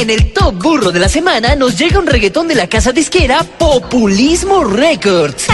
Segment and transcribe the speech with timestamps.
[0.00, 3.44] En el top burro de la semana nos llega un reggaetón de la casa disquera
[3.44, 5.44] Populismo Records.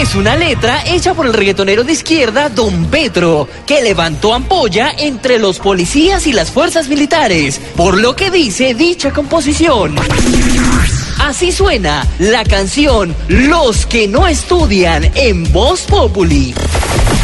[0.00, 5.38] Es una letra hecha por el reggaetonero de izquierda Don Petro, que levantó ampolla entre
[5.38, 9.96] los policías y las fuerzas militares, por lo que dice dicha composición.
[11.18, 16.54] Así suena la canción Los que no estudian en Voz Populi.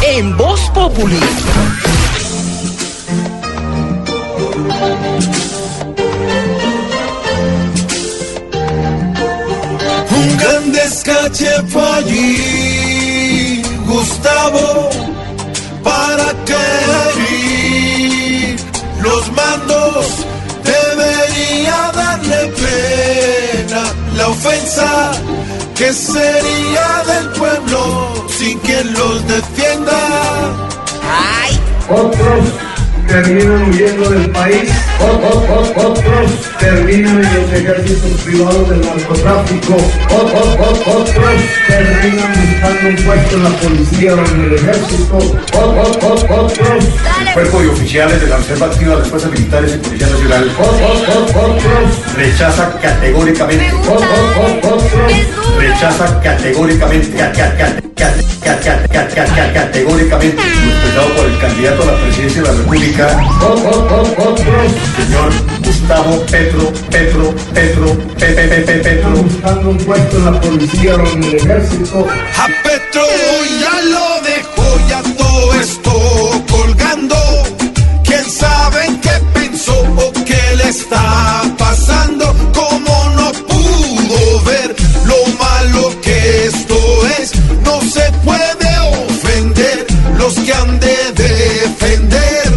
[0.07, 1.19] En Voz Populi.
[11.03, 14.89] Gran descache fue allí, Gustavo,
[15.83, 16.55] para que
[19.01, 20.05] los mandos
[20.63, 23.83] debería darle pena
[24.15, 25.11] la ofensa
[25.75, 29.99] que sería del pueblo sin quien los defienda.
[31.89, 32.45] Otros
[33.07, 34.69] terminan huyendo del país,
[34.99, 35.96] o- o- o- otros
[36.87, 40.79] terminan en los ejércitos privados del narcotráfico, otros
[41.67, 45.17] terminan buscando un puesto en la policía o en el ejército,
[45.53, 46.25] otros,
[47.33, 50.51] Cuerpo de oficiales de la Reserva Activa de las Fuerzas Militares y Policía Nacional.
[50.59, 54.83] Otros, rechaza categóricamente, otros,
[55.57, 57.21] rechaza categóricamente,
[59.05, 63.07] categóricamente respetado por el candidato a la presidencia de la República,
[64.95, 65.31] señor
[65.63, 69.09] Gustavo Petro, Petro, Petro, Pepe, Pepe, Petro.
[69.11, 72.07] Buscando un puesto en la policía o en el ejército.
[72.37, 73.03] A Petro
[73.61, 75.26] ya lo dejó, ya todo.
[90.27, 92.51] los que han de defender.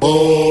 [0.00, 0.45] Oh.